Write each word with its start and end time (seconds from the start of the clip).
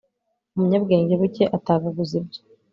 umunyabwenge 0.53 1.13
buke 1.21 1.43
atagaguza 1.57 2.13
ibye 2.19 2.41